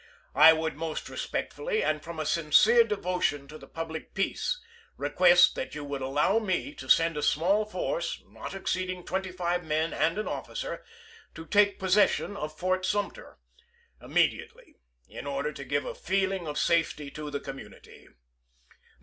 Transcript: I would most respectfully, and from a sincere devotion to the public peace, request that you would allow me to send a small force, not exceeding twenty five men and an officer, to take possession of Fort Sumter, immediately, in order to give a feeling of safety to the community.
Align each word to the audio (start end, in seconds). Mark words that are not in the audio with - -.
I 0.33 0.51
would 0.51 0.75
most 0.77 1.09
respectfully, 1.09 1.83
and 1.83 2.01
from 2.03 2.19
a 2.19 2.25
sincere 2.25 2.83
devotion 2.83 3.47
to 3.47 3.59
the 3.59 3.67
public 3.67 4.15
peace, 4.15 4.59
request 4.97 5.53
that 5.53 5.75
you 5.75 5.83
would 5.83 6.01
allow 6.01 6.39
me 6.39 6.73
to 6.73 6.89
send 6.89 7.17
a 7.17 7.21
small 7.21 7.65
force, 7.65 8.23
not 8.25 8.55
exceeding 8.55 9.03
twenty 9.03 9.31
five 9.31 9.63
men 9.63 9.93
and 9.93 10.17
an 10.17 10.27
officer, 10.27 10.83
to 11.35 11.45
take 11.45 11.77
possession 11.77 12.35
of 12.35 12.57
Fort 12.57 12.83
Sumter, 12.83 13.37
immediately, 14.01 14.73
in 15.07 15.27
order 15.27 15.51
to 15.53 15.63
give 15.63 15.85
a 15.85 15.93
feeling 15.93 16.47
of 16.47 16.57
safety 16.57 17.11
to 17.11 17.29
the 17.29 17.39
community. 17.39 18.07